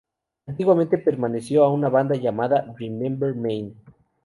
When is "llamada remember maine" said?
2.15-3.75